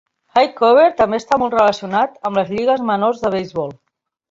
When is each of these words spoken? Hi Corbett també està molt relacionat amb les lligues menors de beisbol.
Hi 0.35 0.47
Corbett 0.61 0.95
també 1.01 1.19
està 1.23 1.39
molt 1.43 1.57
relacionat 1.57 2.17
amb 2.31 2.41
les 2.41 2.51
lligues 2.55 2.85
menors 2.95 3.25
de 3.27 3.35
beisbol. 3.39 3.79